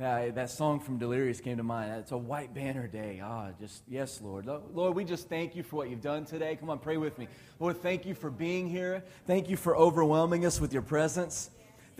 Uh, 0.00 0.30
that 0.30 0.48
song 0.48 0.80
from 0.80 0.96
Delirious 0.96 1.42
came 1.42 1.58
to 1.58 1.62
mind. 1.62 1.92
It's 1.92 2.12
a 2.12 2.16
white 2.16 2.54
banner 2.54 2.86
day. 2.86 3.20
Ah, 3.22 3.48
just, 3.60 3.82
yes, 3.86 4.18
Lord. 4.22 4.46
Lord, 4.46 4.96
we 4.96 5.04
just 5.04 5.28
thank 5.28 5.54
you 5.54 5.62
for 5.62 5.76
what 5.76 5.90
you've 5.90 6.00
done 6.00 6.24
today. 6.24 6.56
Come 6.56 6.70
on, 6.70 6.78
pray 6.78 6.96
with 6.96 7.18
me. 7.18 7.28
Lord, 7.58 7.82
thank 7.82 8.06
you 8.06 8.14
for 8.14 8.30
being 8.30 8.66
here. 8.66 9.04
Thank 9.26 9.50
you 9.50 9.58
for 9.58 9.76
overwhelming 9.76 10.46
us 10.46 10.58
with 10.58 10.72
your 10.72 10.80
presence. 10.80 11.50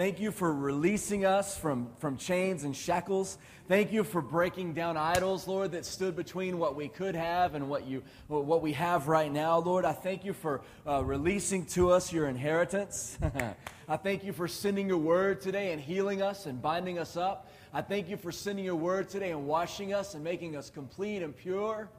Thank 0.00 0.18
you 0.18 0.30
for 0.30 0.50
releasing 0.50 1.26
us 1.26 1.58
from, 1.58 1.90
from 1.98 2.16
chains 2.16 2.64
and 2.64 2.74
shackles. 2.74 3.36
Thank 3.68 3.92
you 3.92 4.02
for 4.02 4.22
breaking 4.22 4.72
down 4.72 4.96
idols, 4.96 5.46
Lord, 5.46 5.72
that 5.72 5.84
stood 5.84 6.16
between 6.16 6.58
what 6.58 6.74
we 6.74 6.88
could 6.88 7.14
have 7.14 7.54
and 7.54 7.68
what, 7.68 7.86
you, 7.86 8.02
what 8.26 8.62
we 8.62 8.72
have 8.72 9.08
right 9.08 9.30
now, 9.30 9.58
Lord. 9.58 9.84
I 9.84 9.92
thank 9.92 10.24
you 10.24 10.32
for 10.32 10.62
uh, 10.86 11.04
releasing 11.04 11.66
to 11.66 11.90
us 11.90 12.14
your 12.14 12.28
inheritance. 12.28 13.18
I 13.88 13.98
thank 13.98 14.24
you 14.24 14.32
for 14.32 14.48
sending 14.48 14.88
your 14.88 14.96
word 14.96 15.42
today 15.42 15.70
and 15.70 15.78
healing 15.78 16.22
us 16.22 16.46
and 16.46 16.62
binding 16.62 16.98
us 16.98 17.18
up. 17.18 17.50
I 17.70 17.82
thank 17.82 18.08
you 18.08 18.16
for 18.16 18.32
sending 18.32 18.64
your 18.64 18.76
word 18.76 19.10
today 19.10 19.32
and 19.32 19.46
washing 19.46 19.92
us 19.92 20.14
and 20.14 20.24
making 20.24 20.56
us 20.56 20.70
complete 20.70 21.22
and 21.22 21.36
pure. 21.36 21.90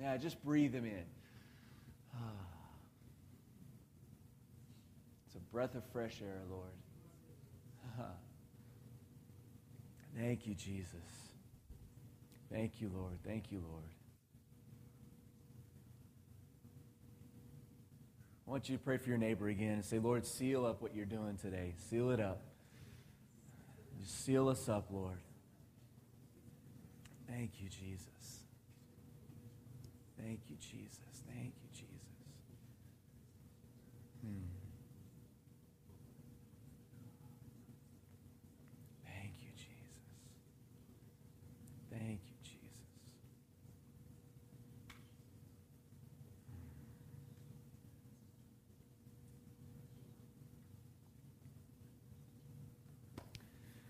Yeah, 0.00 0.16
just 0.16 0.42
breathe 0.42 0.72
them 0.72 0.86
in. 0.86 1.13
Breath 5.54 5.76
of 5.76 5.84
fresh 5.92 6.20
air, 6.20 6.40
Lord. 6.50 6.66
Thank 10.18 10.48
you, 10.48 10.54
Jesus. 10.54 10.96
Thank 12.52 12.80
you, 12.80 12.90
Lord. 12.92 13.18
Thank 13.24 13.52
you, 13.52 13.62
Lord. 13.70 13.84
I 18.48 18.50
want 18.50 18.68
you 18.68 18.76
to 18.76 18.82
pray 18.82 18.96
for 18.96 19.08
your 19.08 19.18
neighbor 19.18 19.46
again 19.46 19.74
and 19.74 19.84
say, 19.84 20.00
Lord, 20.00 20.26
seal 20.26 20.66
up 20.66 20.82
what 20.82 20.92
you're 20.92 21.06
doing 21.06 21.36
today. 21.36 21.74
Seal 21.88 22.10
it 22.10 22.18
up. 22.18 22.42
Just 24.00 24.24
seal 24.24 24.48
us 24.48 24.68
up, 24.68 24.88
Lord. 24.90 25.18
Thank 27.28 27.52
you, 27.60 27.68
Jesus. 27.68 28.40
Thank 30.20 30.40
you, 30.48 30.56
Jesus. 30.56 31.22
Thank 31.32 31.52
you, 31.62 31.68
Jesus. 31.70 31.86
Hmm. 34.26 34.54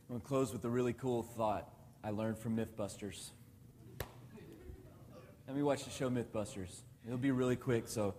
I'm 0.06 0.16
going 0.16 0.20
to 0.20 0.26
close 0.26 0.52
with 0.52 0.62
a 0.66 0.68
really 0.68 0.92
cool 0.92 1.22
thought 1.22 1.66
I 2.02 2.10
learned 2.10 2.36
from 2.36 2.54
Mythbusters. 2.58 3.30
Let 5.46 5.56
me 5.56 5.62
watch 5.62 5.84
the 5.84 5.90
show 5.90 6.10
Mythbusters. 6.10 6.82
It'll 7.06 7.16
be 7.16 7.30
really 7.30 7.56
quick, 7.56 7.88
so 7.88 8.14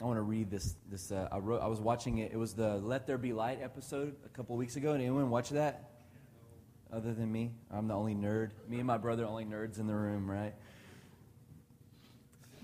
I 0.00 0.04
want 0.04 0.16
to 0.16 0.22
read 0.22 0.50
this. 0.50 0.76
This 0.90 1.12
uh, 1.12 1.28
I 1.30 1.38
wrote. 1.38 1.60
I 1.60 1.66
was 1.66 1.78
watching 1.78 2.18
it. 2.18 2.32
It 2.32 2.38
was 2.38 2.54
the 2.54 2.76
"Let 2.76 3.06
There 3.06 3.18
Be 3.18 3.34
Light" 3.34 3.60
episode 3.62 4.16
a 4.24 4.28
couple 4.30 4.56
weeks 4.56 4.76
ago. 4.76 4.92
Did 4.92 5.02
anyone 5.02 5.28
watch 5.28 5.50
that? 5.50 5.90
Other 6.90 7.12
than 7.12 7.30
me, 7.30 7.50
I'm 7.70 7.86
the 7.86 7.94
only 7.94 8.14
nerd. 8.14 8.52
Me 8.66 8.78
and 8.78 8.86
my 8.86 8.96
brother, 8.96 9.26
only 9.26 9.44
nerds 9.44 9.78
in 9.78 9.86
the 9.86 9.94
room, 9.94 10.30
right? 10.30 10.54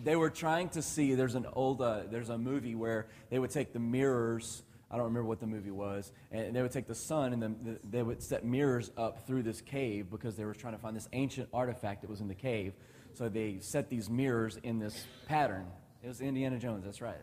They 0.02 0.16
were 0.16 0.30
trying 0.30 0.70
to 0.70 0.80
see. 0.80 1.14
There's 1.14 1.34
an 1.34 1.46
old. 1.52 1.82
Uh, 1.82 2.04
there's 2.10 2.30
a 2.30 2.38
movie 2.38 2.74
where 2.74 3.08
they 3.28 3.38
would 3.38 3.50
take 3.50 3.74
the 3.74 3.80
mirrors 3.80 4.62
I 4.90 4.96
don't 4.96 5.04
remember 5.04 5.28
what 5.28 5.40
the 5.40 5.46
movie 5.46 5.70
was. 5.70 6.12
And 6.32 6.54
they 6.54 6.62
would 6.62 6.72
take 6.72 6.86
the 6.86 6.94
sun 6.94 7.32
and 7.32 7.42
then 7.42 7.78
they 7.88 8.02
would 8.02 8.22
set 8.22 8.44
mirrors 8.44 8.90
up 8.96 9.26
through 9.26 9.44
this 9.44 9.60
cave 9.60 10.10
because 10.10 10.36
they 10.36 10.44
were 10.44 10.54
trying 10.54 10.74
to 10.74 10.80
find 10.80 10.96
this 10.96 11.08
ancient 11.12 11.48
artifact 11.52 12.02
that 12.02 12.10
was 12.10 12.20
in 12.20 12.28
the 12.28 12.34
cave. 12.34 12.74
So 13.14 13.28
they 13.28 13.58
set 13.60 13.88
these 13.88 14.10
mirrors 14.10 14.58
in 14.62 14.78
this 14.78 15.06
pattern. 15.26 15.66
It 16.02 16.08
was 16.08 16.20
Indiana 16.20 16.58
Jones, 16.58 16.84
that's 16.84 17.00
right. 17.00 17.16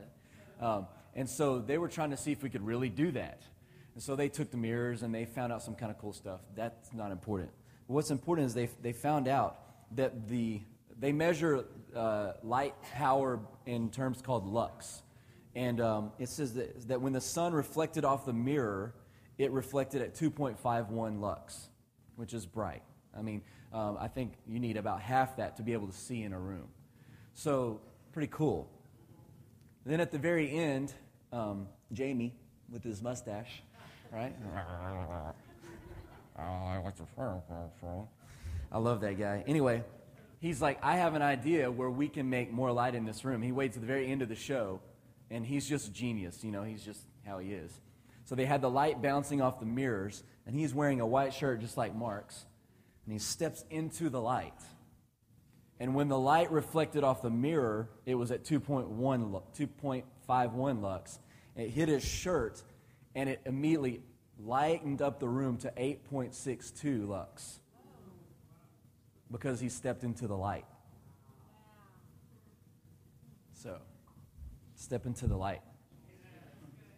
Um, 0.62 0.88
and 1.14 1.30
so 1.30 1.60
they 1.60 1.78
were 1.78 1.90
trying 1.90 2.12
to 2.12 2.18
see 2.18 2.32
if 2.32 2.44
we 2.44 2.50
could 2.50 2.66
really 2.66 2.90
do 2.90 3.12
that. 3.12 3.42
And 3.96 4.04
so 4.04 4.16
they 4.16 4.30
took 4.30 4.52
the 4.52 4.58
mirrors 4.58 5.02
and 5.02 5.14
they 5.14 5.26
found 5.26 5.52
out 5.52 5.64
some 5.64 5.76
kind 5.76 5.92
of 5.92 5.98
cool 5.98 6.14
stuff. 6.14 6.42
That's 6.56 6.94
not 6.94 7.12
important. 7.12 7.50
What's 7.88 8.12
important 8.12 8.48
is 8.48 8.54
they, 8.54 8.70
they 8.82 8.94
found 8.94 9.28
out 9.28 9.60
that 9.96 10.28
the, 10.28 10.62
they 11.00 11.12
measure 11.12 11.66
uh, 11.96 12.34
light 12.44 12.76
power 12.94 13.40
in 13.66 13.90
terms 13.90 14.22
called 14.22 14.46
lux. 14.46 15.02
And 15.58 15.82
um, 15.82 16.12
it 16.20 16.30
says 16.30 16.54
that, 16.54 16.88
that 16.88 17.02
when 17.02 17.14
the 17.14 17.22
sun 17.22 17.52
reflected 17.52 18.06
off 18.06 18.28
the 18.28 18.34
mirror, 18.34 18.94
it 19.40 19.52
reflected 19.52 20.04
at 20.04 20.14
2.51 20.14 21.20
lux, 21.20 21.70
which 22.16 22.36
is 22.36 22.46
bright. 22.46 22.84
I 23.18 23.24
mean, 23.24 23.42
um, 23.74 23.98
I 24.00 24.08
think 24.08 24.34
you 24.48 24.60
need 24.60 24.78
about 24.78 25.02
half 25.02 25.38
that 25.38 25.58
to 25.58 25.64
be 25.64 25.74
able 25.74 25.88
to 25.88 25.98
see 25.98 26.22
in 26.22 26.32
a 26.32 26.40
room. 26.40 26.68
So, 27.34 27.82
pretty 28.12 28.28
cool. 28.28 28.70
Then 29.84 30.00
at 30.00 30.12
the 30.12 30.20
very 30.20 30.52
end, 30.52 30.94
um, 31.34 31.68
Jamie 31.92 32.36
with 32.72 32.84
his 32.84 33.02
mustache, 33.02 33.64
right? 34.14 34.36
I 38.72 38.78
love 38.78 39.02
that 39.02 39.18
guy. 39.18 39.44
Anyway, 39.48 39.84
he's 40.40 40.62
like, 40.62 40.78
I 40.84 40.98
have 40.98 41.16
an 41.16 41.24
idea 41.24 41.72
where 41.72 41.90
we 41.90 42.10
can 42.10 42.30
make 42.30 42.52
more 42.52 42.72
light 42.72 42.94
in 42.94 43.06
this 43.06 43.26
room. 43.26 43.42
He 43.42 43.52
waits 43.52 43.76
at 43.76 43.82
the 43.82 43.88
very 43.88 44.12
end 44.12 44.22
of 44.22 44.30
the 44.30 44.36
show, 44.36 44.82
and 45.30 45.46
he's 45.46 45.68
just 45.68 45.94
genius. 45.94 46.44
You 46.44 46.52
know, 46.52 46.64
he's 46.64 46.84
just 46.84 47.02
how 47.26 47.40
he 47.40 47.54
is. 47.54 47.72
So 48.26 48.36
they 48.36 48.46
had 48.46 48.62
the 48.62 48.70
light 48.70 49.02
bouncing 49.02 49.42
off 49.42 49.60
the 49.60 49.66
mirrors, 49.66 50.24
and 50.46 50.56
he's 50.56 50.74
wearing 50.74 51.00
a 51.00 51.08
white 51.08 51.34
shirt 51.34 51.62
just 51.62 51.78
like 51.78 51.96
Mark's. 51.96 52.46
And 53.06 53.14
he 53.14 53.20
steps 53.20 53.64
into 53.70 54.10
the 54.10 54.20
light. 54.20 54.54
And 55.80 55.96
when 55.96 56.08
the 56.10 56.18
light 56.18 56.52
reflected 56.52 57.04
off 57.04 57.22
the 57.22 57.30
mirror, 57.30 57.90
it 58.06 58.16
was 58.16 58.32
at 58.32 58.44
2.1, 58.44 58.90
2.51 58.98 60.82
lux. 60.82 61.20
It 61.56 61.70
hit 61.70 61.88
his 61.88 62.04
shirt, 62.04 62.62
and 63.16 63.30
it 63.30 63.42
immediately 63.46 64.02
lightened 64.40 65.02
up 65.02 65.20
the 65.20 65.28
room 65.28 65.58
to 65.58 65.72
8.62 65.72 67.08
lux 67.08 67.60
because 69.32 69.60
he 69.60 69.70
stepped 69.70 70.04
into 70.04 70.28
the 70.28 70.38
light. 70.38 70.66
So, 73.54 73.78
step 74.78 75.06
into 75.06 75.28
the 75.28 75.36
light. 75.36 75.62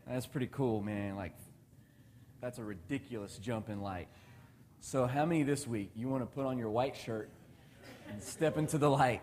That's 0.08 0.28
pretty 0.28 0.48
cool, 0.48 0.82
man. 0.82 1.16
Like, 1.16 1.34
that's 2.42 2.60
a 2.60 2.64
ridiculous 2.64 3.38
jump 3.38 3.70
in 3.70 3.82
light. 3.82 4.08
So, 4.82 5.08
how 5.08 5.26
many 5.26 5.44
this 5.44 5.66
week 5.66 5.92
you 5.96 6.08
want 6.08 6.22
to 6.22 6.28
put 6.28 6.46
on 6.46 6.58
your 6.58 6.70
white 6.70 6.96
shirt 6.96 7.30
and 8.12 8.22
step 8.22 8.58
into 8.58 8.78
the 8.78 8.90
light? 8.90 9.22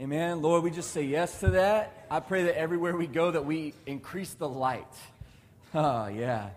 Amen. 0.00 0.42
Lord, 0.42 0.62
we 0.64 0.70
just 0.70 0.90
say 0.90 1.02
yes 1.02 1.40
to 1.40 1.50
that. 1.50 2.06
I 2.10 2.20
pray 2.20 2.44
that 2.44 2.58
everywhere 2.58 2.96
we 2.96 3.06
go 3.06 3.30
that 3.30 3.44
we 3.44 3.74
increase 3.86 4.34
the 4.34 4.48
light. 4.48 4.92
Oh, 5.74 6.08
yeah. 6.08 6.50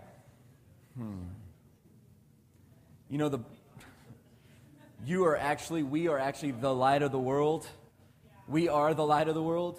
Hmm. 0.96 1.22
You 3.08 3.18
know 3.18 3.28
the 3.28 3.38
you 5.06 5.26
are 5.26 5.36
actually, 5.36 5.82
we 5.82 6.08
are 6.08 6.18
actually 6.18 6.52
the 6.52 6.74
light 6.74 7.02
of 7.02 7.12
the 7.12 7.18
world. 7.18 7.66
We 8.48 8.68
are 8.68 8.94
the 8.94 9.04
light 9.04 9.28
of 9.28 9.34
the 9.34 9.42
world. 9.42 9.78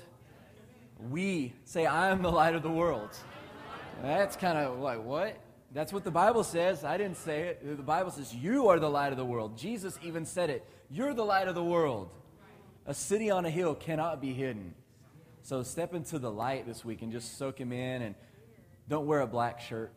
We 1.09 1.53
say, 1.65 1.85
I 1.85 2.09
am 2.09 2.21
the 2.21 2.31
light 2.31 2.55
of 2.55 2.63
the 2.63 2.69
world. 2.69 3.09
That's 4.01 4.35
kind 4.35 4.57
of 4.57 4.79
like, 4.79 5.03
what? 5.03 5.37
That's 5.71 5.91
what 5.91 6.03
the 6.03 6.11
Bible 6.11 6.43
says. 6.43 6.83
I 6.83 6.97
didn't 6.97 7.17
say 7.17 7.41
it. 7.41 7.77
The 7.77 7.83
Bible 7.83 8.11
says, 8.11 8.33
You 8.33 8.69
are 8.69 8.79
the 8.79 8.89
light 8.89 9.11
of 9.11 9.17
the 9.17 9.25
world. 9.25 9.57
Jesus 9.57 9.99
even 10.01 10.25
said 10.25 10.49
it. 10.49 10.65
You're 10.89 11.13
the 11.13 11.25
light 11.25 11.47
of 11.47 11.55
the 11.55 11.63
world. 11.63 12.09
A 12.85 12.93
city 12.93 13.29
on 13.29 13.45
a 13.45 13.49
hill 13.49 13.75
cannot 13.75 14.21
be 14.21 14.33
hidden. 14.33 14.73
So 15.41 15.63
step 15.63 15.93
into 15.93 16.17
the 16.17 16.31
light 16.31 16.65
this 16.65 16.85
week 16.85 17.01
and 17.01 17.11
just 17.11 17.37
soak 17.37 17.59
him 17.59 17.71
in 17.71 18.01
and 18.01 18.15
don't 18.87 19.05
wear 19.05 19.21
a 19.21 19.27
black 19.27 19.59
shirt. 19.59 19.91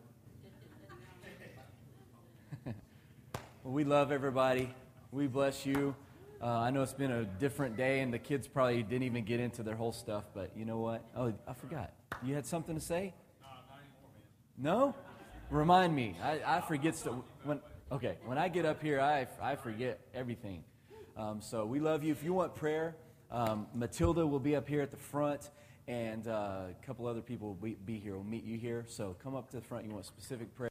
well, 2.65 2.73
we 3.63 3.83
love 3.83 4.11
everybody. 4.11 4.73
We 5.11 5.27
bless 5.27 5.65
you. 5.65 5.95
Uh, 6.41 6.47
I 6.47 6.71
know 6.71 6.83
it's 6.83 6.93
been 6.93 7.11
a 7.11 7.25
different 7.25 7.75
day, 7.75 7.99
and 7.99 8.13
the 8.13 8.19
kids 8.19 8.47
probably 8.47 8.81
didn't 8.81 9.03
even 9.03 9.25
get 9.25 9.41
into 9.41 9.61
their 9.61 9.75
whole 9.75 9.91
stuff, 9.91 10.23
but 10.33 10.51
you 10.55 10.63
know 10.63 10.77
what? 10.79 11.03
Oh, 11.13 11.33
I 11.45 11.53
forgot. 11.53 11.91
You 12.23 12.33
had 12.33 12.45
something 12.45 12.75
to 12.75 12.81
say? 12.81 13.13
No? 14.57 14.95
Remind 15.49 15.93
me. 15.93 16.15
I, 16.23 16.39
I 16.45 16.61
forget. 16.61 16.95
So 16.95 17.25
when, 17.43 17.59
okay, 17.91 18.17
when 18.25 18.37
I 18.37 18.47
get 18.47 18.65
up 18.65 18.81
here, 18.81 19.01
I, 19.01 19.27
I 19.41 19.57
forget 19.57 19.99
everything. 20.13 20.63
Um, 21.17 21.41
so 21.41 21.65
we 21.65 21.81
love 21.81 22.03
you. 22.05 22.13
If 22.13 22.23
you 22.23 22.33
want 22.33 22.55
prayer, 22.55 22.95
um, 23.31 23.67
Matilda 23.73 24.25
will 24.25 24.39
be 24.39 24.55
up 24.55 24.67
here 24.67 24.81
at 24.81 24.91
the 24.91 24.97
front, 24.97 25.49
and 25.89 26.25
uh, 26.25 26.67
a 26.69 26.85
couple 26.85 27.05
other 27.05 27.21
people 27.21 27.49
will 27.49 27.55
be, 27.55 27.75
be 27.85 27.99
here. 27.99 28.15
We'll 28.15 28.23
meet 28.23 28.45
you 28.45 28.57
here. 28.57 28.85
So 28.87 29.17
come 29.21 29.35
up 29.35 29.49
to 29.51 29.57
the 29.57 29.63
front. 29.63 29.85
You 29.85 29.91
want 29.91 30.05
specific 30.05 30.55
prayer. 30.55 30.68